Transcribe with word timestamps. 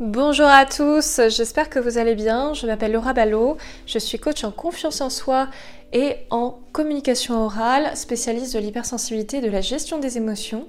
Bonjour 0.00 0.46
à 0.46 0.64
tous, 0.64 1.20
j'espère 1.28 1.68
que 1.68 1.78
vous 1.78 1.98
allez 1.98 2.14
bien. 2.14 2.54
Je 2.54 2.66
m'appelle 2.66 2.92
Laura 2.92 3.12
Ballot, 3.12 3.58
je 3.84 3.98
suis 3.98 4.18
coach 4.18 4.44
en 4.44 4.50
confiance 4.50 5.02
en 5.02 5.10
soi 5.10 5.48
et 5.92 6.16
en 6.30 6.58
communication 6.72 7.44
orale, 7.44 7.94
spécialiste 7.98 8.54
de 8.54 8.60
l'hypersensibilité 8.60 9.36
et 9.36 9.40
de 9.42 9.50
la 9.50 9.60
gestion 9.60 9.98
des 9.98 10.16
émotions. 10.16 10.66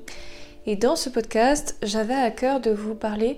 Et 0.66 0.76
dans 0.76 0.98
ce 0.98 1.08
podcast, 1.08 1.78
j'avais 1.82 2.14
à 2.14 2.30
cœur 2.30 2.60
de 2.60 2.72
vous 2.72 2.94
parler 2.94 3.38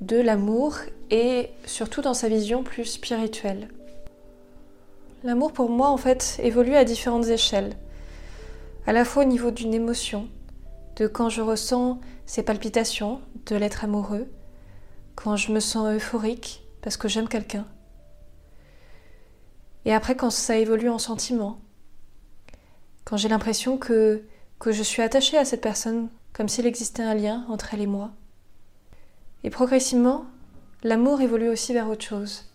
de 0.00 0.18
l'amour 0.18 0.78
et 1.10 1.50
surtout 1.66 2.00
dans 2.00 2.14
sa 2.14 2.30
vision 2.30 2.62
plus 2.62 2.86
spirituelle. 2.86 3.68
L'amour 5.22 5.52
pour 5.52 5.68
moi 5.68 5.88
en 5.90 5.98
fait 5.98 6.40
évolue 6.42 6.76
à 6.76 6.84
différentes 6.84 7.26
échelles. 7.26 7.76
À 8.86 8.94
la 8.94 9.04
fois 9.04 9.24
au 9.24 9.26
niveau 9.26 9.50
d'une 9.50 9.74
émotion, 9.74 10.28
de 10.96 11.06
quand 11.06 11.28
je 11.28 11.42
ressens 11.42 12.00
ces 12.24 12.42
palpitations 12.42 13.20
de 13.44 13.56
l'être 13.56 13.84
amoureux, 13.84 14.28
quand 15.14 15.36
je 15.36 15.52
me 15.52 15.60
sens 15.60 15.94
euphorique 15.94 16.62
parce 16.82 16.96
que 16.96 17.08
j'aime 17.08 17.28
quelqu'un. 17.28 17.66
Et 19.84 19.92
après 19.92 20.16
quand 20.16 20.30
ça 20.30 20.56
évolue 20.56 20.88
en 20.88 20.98
sentiment, 20.98 21.60
quand 23.04 23.16
j'ai 23.16 23.28
l'impression 23.28 23.76
que, 23.76 24.22
je 24.66 24.82
suis 24.82 25.02
attachée 25.02 25.36
à 25.36 25.44
cette 25.44 25.60
personne 25.60 26.08
comme 26.32 26.48
s'il 26.48 26.66
existait 26.66 27.02
un 27.02 27.14
lien 27.14 27.44
entre 27.50 27.74
elle 27.74 27.82
et 27.82 27.86
moi. 27.86 28.12
Et 29.44 29.50
progressivement, 29.50 30.24
l'amour 30.82 31.20
évolue 31.20 31.50
aussi 31.50 31.74
vers 31.74 31.88
autre 31.90 32.04
chose, 32.04 32.50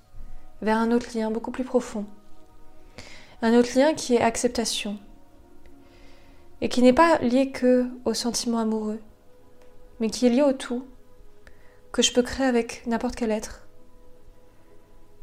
vers 0.63 0.77
un 0.77 0.91
autre 0.91 1.15
lien 1.15 1.29
beaucoup 1.29 1.51
plus 1.51 1.63
profond. 1.63 2.05
Un 3.43 3.53
autre 3.53 3.77
lien 3.77 3.93
qui 3.93 4.15
est 4.15 4.21
acceptation, 4.21 4.97
et 6.61 6.69
qui 6.69 6.81
n'est 6.81 6.93
pas 6.93 7.19
lié 7.19 7.51
que 7.51 7.87
au 8.05 8.13
sentiment 8.13 8.59
amoureux, 8.59 8.99
mais 9.99 10.09
qui 10.09 10.25
est 10.25 10.29
lié 10.29 10.41
au 10.41 10.53
tout, 10.53 10.85
que 11.91 12.01
je 12.01 12.13
peux 12.13 12.21
créer 12.21 12.45
avec 12.45 12.85
n'importe 12.85 13.15
quel 13.15 13.31
être, 13.31 13.67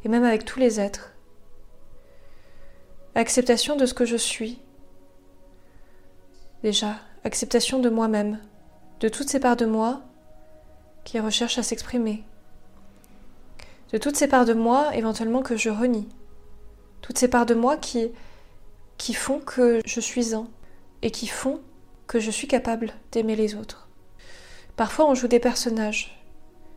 et 0.04 0.08
même 0.08 0.24
avec 0.24 0.44
tous 0.44 0.58
les 0.58 0.80
êtres. 0.80 1.12
Acceptation 3.14 3.76
de 3.76 3.86
ce 3.86 3.94
que 3.94 4.04
je 4.04 4.16
suis. 4.16 4.60
Déjà, 6.62 6.96
acceptation 7.24 7.78
de 7.78 7.88
moi-même, 7.88 8.40
de 9.00 9.08
toutes 9.08 9.28
ces 9.28 9.40
parts 9.40 9.56
de 9.56 9.66
moi 9.66 10.02
qui 11.04 11.20
recherchent 11.20 11.58
à 11.58 11.62
s'exprimer, 11.62 12.24
de 13.92 13.98
toutes 13.98 14.16
ces 14.16 14.28
parts 14.28 14.44
de 14.44 14.54
moi 14.54 14.94
éventuellement 14.94 15.42
que 15.42 15.56
je 15.56 15.70
renie, 15.70 16.08
toutes 17.02 17.18
ces 17.18 17.28
parts 17.28 17.46
de 17.46 17.54
moi 17.54 17.76
qui, 17.76 18.10
qui 18.98 19.14
font 19.14 19.38
que 19.38 19.80
je 19.84 20.00
suis 20.00 20.34
un 20.34 20.48
et 21.02 21.10
qui 21.10 21.26
font 21.26 21.60
que 22.06 22.18
je 22.20 22.30
suis 22.30 22.48
capable 22.48 22.92
d'aimer 23.12 23.36
les 23.36 23.54
autres. 23.54 23.88
Parfois 24.76 25.08
on 25.08 25.14
joue 25.14 25.28
des 25.28 25.40
personnages, 25.40 26.15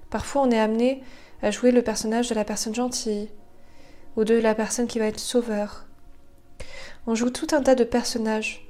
Parfois, 0.09 0.41
on 0.41 0.51
est 0.51 0.59
amené 0.59 1.03
à 1.41 1.51
jouer 1.51 1.71
le 1.71 1.81
personnage 1.81 2.29
de 2.29 2.35
la 2.35 2.43
personne 2.43 2.75
gentille 2.75 3.29
ou 4.15 4.23
de 4.23 4.35
la 4.35 4.55
personne 4.55 4.87
qui 4.87 4.99
va 4.99 5.05
être 5.05 5.19
sauveur. 5.19 5.85
On 7.07 7.15
joue 7.15 7.29
tout 7.29 7.47
un 7.51 7.61
tas 7.61 7.75
de 7.75 7.83
personnages. 7.83 8.67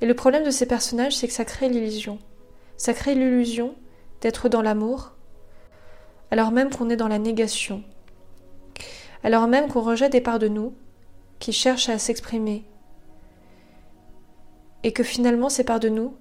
Et 0.00 0.06
le 0.06 0.14
problème 0.14 0.44
de 0.44 0.50
ces 0.50 0.66
personnages, 0.66 1.16
c'est 1.16 1.26
que 1.26 1.34
ça 1.34 1.44
crée 1.44 1.68
l'illusion. 1.68 2.18
Ça 2.76 2.94
crée 2.94 3.14
l'illusion 3.14 3.74
d'être 4.20 4.48
dans 4.48 4.62
l'amour, 4.62 5.12
alors 6.30 6.50
même 6.50 6.70
qu'on 6.70 6.90
est 6.90 6.96
dans 6.96 7.08
la 7.08 7.18
négation. 7.18 7.82
Alors 9.22 9.48
même 9.48 9.68
qu'on 9.68 9.82
rejette 9.82 10.12
des 10.12 10.20
parts 10.20 10.38
de 10.38 10.48
nous 10.48 10.74
qui 11.38 11.52
cherchent 11.52 11.88
à 11.88 11.98
s'exprimer. 11.98 12.64
Et 14.82 14.92
que 14.92 15.02
finalement, 15.02 15.50
ces 15.50 15.64
parts 15.64 15.80
de 15.80 15.90
nous, 15.90 16.16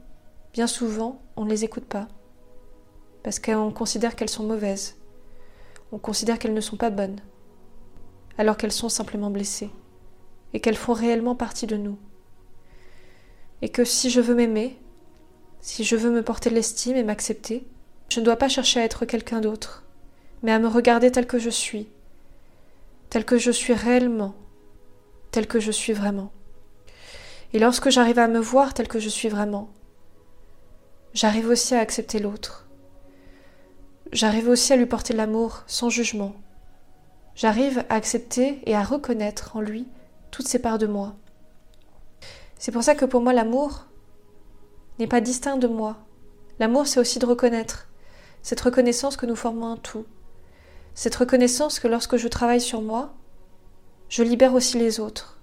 bien 0.53 0.67
souvent, 0.67 1.21
on 1.37 1.45
ne 1.45 1.49
les 1.49 1.63
écoute 1.63 1.85
pas 1.85 2.07
parce 3.23 3.39
qu'on 3.39 3.71
considère 3.71 4.15
qu'elles 4.15 4.29
sont 4.29 4.43
mauvaises. 4.43 4.95
On 5.91 5.97
considère 5.97 6.39
qu'elles 6.39 6.53
ne 6.53 6.61
sont 6.61 6.77
pas 6.77 6.89
bonnes, 6.89 7.19
alors 8.37 8.57
qu'elles 8.57 8.71
sont 8.71 8.89
simplement 8.89 9.29
blessées, 9.29 9.71
et 10.53 10.59
qu'elles 10.59 10.77
font 10.77 10.93
réellement 10.93 11.35
partie 11.35 11.67
de 11.67 11.77
nous. 11.77 11.97
Et 13.61 13.69
que 13.69 13.83
si 13.83 14.09
je 14.09 14.21
veux 14.21 14.35
m'aimer, 14.35 14.77
si 15.61 15.83
je 15.83 15.95
veux 15.95 16.11
me 16.11 16.23
porter 16.23 16.49
l'estime 16.49 16.95
et 16.95 17.03
m'accepter, 17.03 17.67
je 18.09 18.19
ne 18.19 18.25
dois 18.25 18.37
pas 18.37 18.49
chercher 18.49 18.79
à 18.79 18.85
être 18.85 19.05
quelqu'un 19.05 19.41
d'autre, 19.41 19.83
mais 20.41 20.51
à 20.51 20.59
me 20.59 20.67
regarder 20.67 21.11
tel 21.11 21.27
que 21.27 21.39
je 21.39 21.49
suis, 21.49 21.87
tel 23.09 23.25
que 23.25 23.37
je 23.37 23.51
suis 23.51 23.73
réellement, 23.73 24.35
tel 25.31 25.47
que 25.47 25.59
je 25.59 25.71
suis 25.71 25.93
vraiment. 25.93 26.31
Et 27.51 27.59
lorsque 27.59 27.89
j'arrive 27.89 28.19
à 28.19 28.27
me 28.27 28.39
voir 28.39 28.73
tel 28.73 28.87
que 28.87 28.99
je 28.99 29.09
suis 29.09 29.27
vraiment, 29.27 29.69
j'arrive 31.13 31.49
aussi 31.49 31.73
à 31.75 31.79
accepter 31.79 32.19
l'autre 32.19 32.68
J'arrive 34.11 34.49
aussi 34.49 34.73
à 34.73 34.75
lui 34.75 34.87
porter 34.87 35.13
l'amour 35.13 35.63
sans 35.67 35.89
jugement. 35.89 36.33
J'arrive 37.35 37.85
à 37.89 37.95
accepter 37.95 38.59
et 38.65 38.75
à 38.75 38.83
reconnaître 38.83 39.55
en 39.55 39.61
lui 39.61 39.87
toutes 40.31 40.47
ces 40.47 40.59
parts 40.59 40.79
de 40.79 40.87
moi. 40.87 41.15
C'est 42.57 42.71
pour 42.71 42.83
ça 42.83 42.95
que 42.95 43.05
pour 43.05 43.21
moi 43.21 43.33
l'amour 43.33 43.85
n'est 44.97 45.07
pas 45.07 45.21
distinct 45.21 45.57
de 45.57 45.67
moi. 45.67 45.97
L'amour 46.59 46.87
c'est 46.87 46.99
aussi 46.99 47.19
de 47.19 47.25
reconnaître 47.25 47.87
cette 48.41 48.61
reconnaissance 48.61 49.15
que 49.15 49.27
nous 49.27 49.35
formons 49.35 49.67
un 49.67 49.77
tout. 49.77 50.05
Cette 50.95 51.15
reconnaissance 51.15 51.79
que 51.79 51.87
lorsque 51.87 52.17
je 52.17 52.27
travaille 52.27 52.61
sur 52.61 52.81
moi, 52.81 53.13
je 54.09 54.23
libère 54.23 54.55
aussi 54.55 54.79
les 54.79 54.99
autres. 54.99 55.39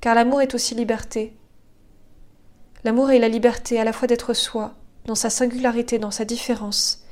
Car 0.00 0.14
l'amour 0.14 0.42
est 0.42 0.54
aussi 0.54 0.74
liberté. 0.74 1.34
L'amour 2.84 3.10
est 3.10 3.18
la 3.18 3.28
liberté 3.28 3.80
à 3.80 3.84
la 3.84 3.92
fois 3.92 4.06
d'être 4.06 4.34
soi, 4.34 4.74
dans 5.06 5.14
sa 5.14 5.30
singularité, 5.30 5.98
dans 5.98 6.10
sa 6.10 6.24
différence, 6.24 7.05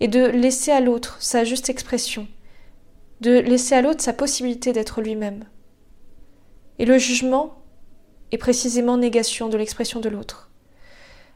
et 0.00 0.08
de 0.08 0.24
laisser 0.26 0.72
à 0.72 0.80
l'autre 0.80 1.18
sa 1.20 1.44
juste 1.44 1.68
expression, 1.68 2.26
de 3.20 3.38
laisser 3.38 3.74
à 3.74 3.82
l'autre 3.82 4.02
sa 4.02 4.14
possibilité 4.14 4.72
d'être 4.72 5.02
lui-même. 5.02 5.44
Et 6.78 6.86
le 6.86 6.96
jugement 6.96 7.62
est 8.32 8.38
précisément 8.38 8.96
négation 8.96 9.48
de 9.48 9.58
l'expression 9.58 10.00
de 10.00 10.08
l'autre. 10.08 10.50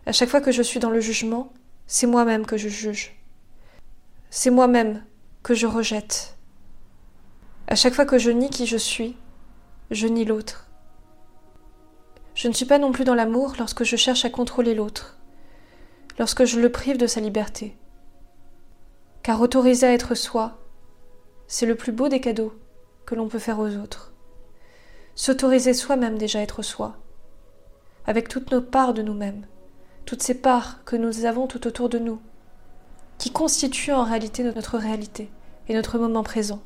À 0.06 0.12
chaque 0.12 0.30
fois 0.30 0.40
que 0.40 0.52
je 0.52 0.62
suis 0.62 0.80
dans 0.80 0.90
le 0.90 1.00
jugement, 1.00 1.52
c'est 1.86 2.06
moi-même 2.06 2.46
que 2.46 2.56
je 2.56 2.68
juge. 2.68 3.14
C'est 4.30 4.50
moi-même 4.50 5.04
que 5.42 5.54
je 5.54 5.66
rejette. 5.66 6.36
À 7.66 7.74
chaque 7.74 7.94
fois 7.94 8.06
que 8.06 8.18
je 8.18 8.30
nie 8.30 8.50
qui 8.50 8.66
je 8.66 8.78
suis, 8.78 9.16
je 9.90 10.06
nie 10.06 10.24
l'autre. 10.24 10.70
Je 12.34 12.48
ne 12.48 12.54
suis 12.54 12.66
pas 12.66 12.78
non 12.78 12.92
plus 12.92 13.04
dans 13.04 13.14
l'amour 13.14 13.54
lorsque 13.58 13.84
je 13.84 13.96
cherche 13.96 14.24
à 14.24 14.30
contrôler 14.30 14.74
l'autre, 14.74 15.18
lorsque 16.18 16.44
je 16.44 16.58
le 16.58 16.72
prive 16.72 16.96
de 16.96 17.06
sa 17.06 17.20
liberté 17.20 17.76
car 19.24 19.40
autoriser 19.40 19.86
à 19.86 19.92
être 19.94 20.14
soi, 20.14 20.58
c'est 21.48 21.64
le 21.64 21.76
plus 21.76 21.92
beau 21.92 22.08
des 22.10 22.20
cadeaux 22.20 22.52
que 23.06 23.14
l'on 23.14 23.26
peut 23.26 23.38
faire 23.38 23.58
aux 23.58 23.74
autres. 23.74 24.12
S'autoriser 25.14 25.72
soi-même 25.72 26.18
déjà 26.18 26.40
à 26.40 26.42
être 26.42 26.60
soi, 26.60 26.98
avec 28.06 28.28
toutes 28.28 28.52
nos 28.52 28.60
parts 28.60 28.92
de 28.92 29.00
nous-mêmes, 29.00 29.46
toutes 30.04 30.22
ces 30.22 30.34
parts 30.34 30.84
que 30.84 30.94
nous 30.94 31.24
avons 31.24 31.46
tout 31.46 31.66
autour 31.66 31.88
de 31.88 31.98
nous, 31.98 32.20
qui 33.16 33.30
constituent 33.30 33.94
en 33.94 34.04
réalité 34.04 34.44
notre 34.44 34.76
réalité 34.76 35.30
et 35.68 35.74
notre 35.74 35.98
moment 35.98 36.22
présent. 36.22 36.62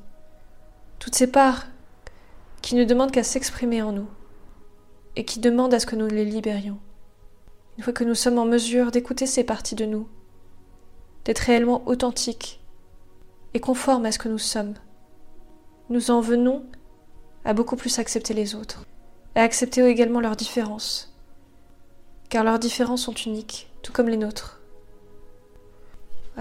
Toutes 0.98 1.14
ces 1.14 1.30
parts 1.30 1.68
qui 2.60 2.74
ne 2.74 2.82
demandent 2.82 3.12
qu'à 3.12 3.22
s'exprimer 3.22 3.82
en 3.82 3.92
nous 3.92 4.08
et 5.14 5.24
qui 5.24 5.38
demandent 5.38 5.74
à 5.74 5.78
ce 5.78 5.86
que 5.86 5.94
nous 5.94 6.08
les 6.08 6.24
libérions. 6.24 6.80
Une 7.76 7.84
fois 7.84 7.92
que 7.92 8.02
nous 8.02 8.16
sommes 8.16 8.38
en 8.41 8.47
mesure 8.47 8.91
d'écouter 8.91 9.26
ces 9.26 9.44
parties 9.44 9.76
de 9.76 9.86
nous, 9.86 10.08
d'être 11.28 11.41
réellement 11.41 11.83
authentique 11.84 12.59
et 13.53 13.61
conforme 13.61 14.06
à 14.06 14.12
ce 14.12 14.19
que 14.19 14.31
nous 14.31 14.39
sommes. 14.39 14.72
Nous 15.91 16.11
en 16.11 16.22
venons 16.22 16.65
à 17.44 17.53
beaucoup 17.53 17.77
plus 17.77 17.99
accepter 17.99 18.33
les 18.33 18.55
autres, 18.55 18.87
à 19.34 19.43
accepter 19.43 19.84
également 19.84 20.21
leurs 20.21 20.37
différences, 20.37 21.15
car 22.31 22.44
leurs 22.44 22.59
différences 22.59 23.03
sont 23.03 23.12
uniques, 23.12 23.69
tout 23.83 23.93
comme 23.93 24.09
les 24.09 24.16
nôtres. 24.16 24.62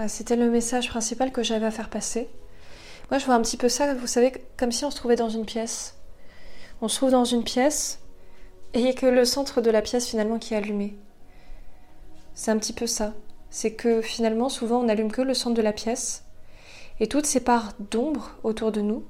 C'était 0.06 0.36
le 0.36 0.48
message 0.48 0.88
principal 0.88 1.32
que 1.32 1.42
j'avais 1.42 1.66
à 1.66 1.70
faire 1.70 1.90
passer. 1.90 2.30
Moi, 3.10 3.18
je 3.18 3.26
vois 3.26 3.34
un 3.34 3.42
petit 3.42 3.58
peu 3.58 3.68
ça, 3.68 3.92
vous 3.92 4.06
savez, 4.06 4.32
comme 4.56 4.72
si 4.72 4.86
on 4.86 4.90
se 4.90 4.96
trouvait 4.96 5.16
dans 5.16 5.28
une 5.28 5.44
pièce. 5.44 5.98
On 6.80 6.88
se 6.88 6.96
trouve 6.96 7.10
dans 7.10 7.26
une 7.26 7.44
pièce 7.44 7.98
et 8.72 8.78
il 8.78 8.84
n'y 8.84 8.90
a 8.90 8.94
que 8.94 9.04
le 9.04 9.26
centre 9.26 9.60
de 9.60 9.70
la 9.70 9.82
pièce 9.82 10.08
finalement 10.08 10.38
qui 10.38 10.54
est 10.54 10.56
allumé. 10.56 10.96
C'est 12.32 12.52
un 12.52 12.58
petit 12.58 12.72
peu 12.72 12.86
ça 12.86 13.12
c'est 13.50 13.72
que 13.72 14.00
finalement, 14.02 14.48
souvent, 14.48 14.80
on 14.80 14.84
n'allume 14.84 15.12
que 15.12 15.22
le 15.22 15.34
centre 15.34 15.56
de 15.56 15.62
la 15.62 15.72
pièce, 15.72 16.24
et 17.00 17.06
toutes 17.06 17.26
ces 17.26 17.40
parts 17.40 17.72
d'ombre 17.90 18.36
autour 18.42 18.72
de 18.72 18.80
nous, 18.80 19.04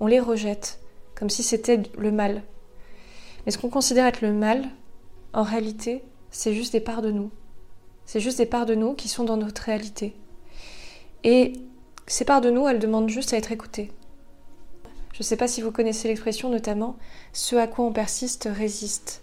on 0.00 0.06
les 0.06 0.20
rejette, 0.20 0.80
comme 1.14 1.30
si 1.30 1.42
c'était 1.42 1.82
le 1.98 2.10
mal. 2.10 2.42
Mais 3.44 3.52
ce 3.52 3.58
qu'on 3.58 3.68
considère 3.68 4.06
être 4.06 4.22
le 4.22 4.32
mal, 4.32 4.68
en 5.32 5.42
réalité, 5.42 6.02
c'est 6.30 6.54
juste 6.54 6.72
des 6.72 6.80
parts 6.80 7.02
de 7.02 7.10
nous. 7.10 7.30
C'est 8.06 8.20
juste 8.20 8.38
des 8.38 8.46
parts 8.46 8.66
de 8.66 8.74
nous 8.74 8.94
qui 8.94 9.08
sont 9.08 9.24
dans 9.24 9.36
notre 9.36 9.62
réalité. 9.62 10.14
Et 11.22 11.52
ces 12.06 12.24
parts 12.24 12.40
de 12.40 12.50
nous, 12.50 12.66
elles 12.66 12.78
demandent 12.78 13.08
juste 13.08 13.32
à 13.32 13.36
être 13.36 13.52
écoutées. 13.52 13.92
Je 15.12 15.20
ne 15.20 15.24
sais 15.24 15.36
pas 15.36 15.48
si 15.48 15.60
vous 15.60 15.70
connaissez 15.70 16.08
l'expression 16.08 16.48
notamment 16.48 16.96
ce 17.32 17.56
à 17.56 17.66
quoi 17.66 17.84
on 17.84 17.92
persiste 17.92 18.48
résiste. 18.50 19.22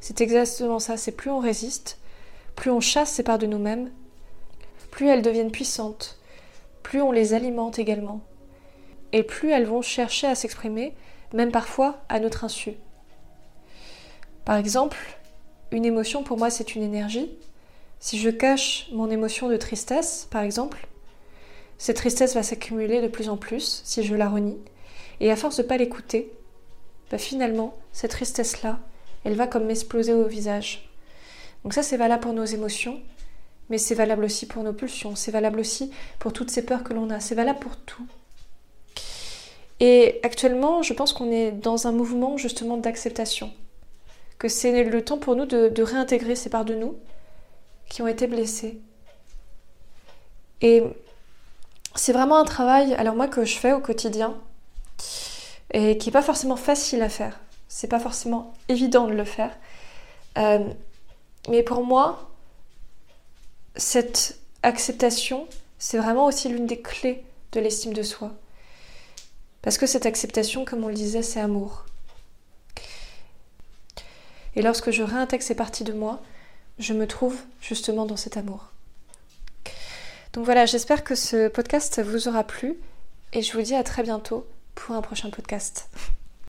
C'est 0.00 0.20
exactement 0.20 0.78
ça, 0.78 0.96
c'est 0.96 1.12
plus 1.12 1.30
on 1.30 1.38
résiste, 1.38 1.98
plus 2.56 2.70
on 2.70 2.80
chasse 2.80 3.12
ces 3.12 3.22
parts 3.22 3.38
de 3.38 3.46
nous-mêmes, 3.46 3.90
plus 4.90 5.08
elles 5.08 5.22
deviennent 5.22 5.52
puissantes, 5.52 6.18
plus 6.82 7.02
on 7.02 7.12
les 7.12 7.34
alimente 7.34 7.78
également. 7.78 8.20
Et 9.12 9.22
plus 9.22 9.50
elles 9.50 9.66
vont 9.66 9.82
chercher 9.82 10.26
à 10.26 10.34
s'exprimer, 10.34 10.94
même 11.32 11.52
parfois 11.52 12.02
à 12.08 12.18
notre 12.18 12.44
insu. 12.44 12.74
Par 14.44 14.56
exemple, 14.56 14.96
une 15.70 15.84
émotion 15.84 16.22
pour 16.22 16.38
moi 16.38 16.50
c'est 16.50 16.74
une 16.74 16.82
énergie. 16.82 17.30
Si 18.00 18.18
je 18.18 18.30
cache 18.30 18.88
mon 18.92 19.10
émotion 19.10 19.48
de 19.48 19.56
tristesse, 19.56 20.26
par 20.30 20.42
exemple, 20.42 20.86
cette 21.78 21.96
tristesse 21.96 22.34
va 22.34 22.42
s'accumuler 22.42 23.02
de 23.02 23.08
plus 23.08 23.28
en 23.28 23.36
plus 23.36 23.82
si 23.84 24.02
je 24.02 24.14
la 24.14 24.28
renie. 24.28 24.58
Et 25.20 25.30
à 25.30 25.36
force 25.36 25.56
de 25.56 25.62
ne 25.62 25.68
pas 25.68 25.76
l'écouter, 25.76 26.32
bah 27.10 27.18
finalement, 27.18 27.76
cette 27.92 28.12
tristesse-là, 28.12 28.78
elle 29.24 29.34
va 29.34 29.46
comme 29.46 29.66
m'exploser 29.66 30.12
au 30.12 30.24
visage. 30.24 30.88
Donc 31.66 31.74
ça, 31.74 31.82
c'est 31.82 31.96
valable 31.96 32.22
pour 32.22 32.32
nos 32.32 32.44
émotions, 32.44 33.00
mais 33.70 33.78
c'est 33.78 33.96
valable 33.96 34.22
aussi 34.22 34.46
pour 34.46 34.62
nos 34.62 34.72
pulsions, 34.72 35.16
c'est 35.16 35.32
valable 35.32 35.58
aussi 35.58 35.90
pour 36.20 36.32
toutes 36.32 36.48
ces 36.48 36.64
peurs 36.64 36.84
que 36.84 36.94
l'on 36.94 37.10
a, 37.10 37.18
c'est 37.18 37.34
valable 37.34 37.58
pour 37.58 37.76
tout. 37.76 38.06
Et 39.80 40.20
actuellement, 40.22 40.82
je 40.82 40.92
pense 40.92 41.12
qu'on 41.12 41.28
est 41.32 41.50
dans 41.50 41.88
un 41.88 41.90
mouvement 41.90 42.36
justement 42.36 42.76
d'acceptation, 42.76 43.52
que 44.38 44.46
c'est 44.46 44.84
le 44.84 45.04
temps 45.04 45.18
pour 45.18 45.34
nous 45.34 45.44
de, 45.44 45.82
réintégrer 45.82 46.36
ces 46.36 46.50
parts 46.50 46.64
de 46.64 46.76
nous 46.76 46.94
qui 47.88 48.00
ont 48.00 48.06
été 48.06 48.28
blessées. 48.28 48.78
Et 50.60 50.84
c'est 51.96 52.12
vraiment 52.12 52.36
un 52.36 52.44
travail, 52.44 52.94
alors 52.94 53.16
moi, 53.16 53.26
que 53.26 53.44
je 53.44 53.58
fais 53.58 53.72
au 53.72 53.80
quotidien, 53.80 54.36
et 55.72 55.98
qui 55.98 56.10
n'est 56.10 56.12
pas 56.12 56.22
forcément 56.22 56.54
facile 56.54 57.02
à 57.02 57.08
faire. 57.08 57.40
C'est 57.66 57.88
pas 57.88 57.98
forcément 57.98 58.54
évident 58.68 59.08
de 59.08 59.14
le 59.14 59.24
faire. 59.24 59.50
Euh, 60.38 60.72
mais 61.48 61.62
pour 61.62 61.84
moi, 61.84 62.30
cette 63.76 64.38
acceptation, 64.62 65.46
c'est 65.78 65.98
vraiment 65.98 66.26
aussi 66.26 66.48
l'une 66.48 66.66
des 66.66 66.80
clés 66.80 67.24
de 67.52 67.60
l'estime 67.60 67.92
de 67.92 68.02
soi. 68.02 68.32
Parce 69.62 69.78
que 69.78 69.86
cette 69.86 70.06
acceptation, 70.06 70.64
comme 70.64 70.84
on 70.84 70.88
le 70.88 70.94
disait, 70.94 71.22
c'est 71.22 71.40
amour. 71.40 71.84
Et 74.54 74.62
lorsque 74.62 74.90
je 74.90 75.02
réintègre 75.02 75.42
ces 75.42 75.54
parties 75.54 75.84
de 75.84 75.92
moi, 75.92 76.22
je 76.78 76.94
me 76.94 77.06
trouve 77.06 77.38
justement 77.60 78.06
dans 78.06 78.16
cet 78.16 78.36
amour. 78.36 78.70
Donc 80.32 80.44
voilà, 80.44 80.66
j'espère 80.66 81.04
que 81.04 81.14
ce 81.14 81.48
podcast 81.48 82.02
vous 82.02 82.28
aura 82.28 82.44
plu 82.44 82.76
et 83.32 83.42
je 83.42 83.52
vous 83.52 83.62
dis 83.62 83.74
à 83.74 83.82
très 83.82 84.02
bientôt 84.02 84.46
pour 84.74 84.94
un 84.94 85.02
prochain 85.02 85.30
podcast. 85.30 85.88